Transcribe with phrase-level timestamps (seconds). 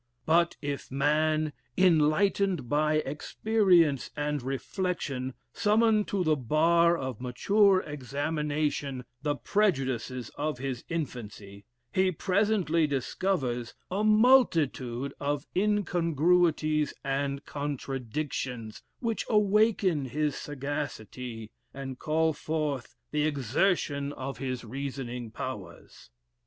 [0.25, 9.05] But if man, enlightened by experience and reflection, summon to the bar of mature examination
[9.21, 19.23] the prejudices of his infancy, he presently discovers a multitude of incongruities and contradictions, which
[19.29, 26.09] awaken his sagacity, and call forth the exertion of his reasoning powers.